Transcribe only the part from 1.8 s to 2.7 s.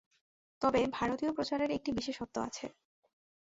বিশেষত্ব আছে।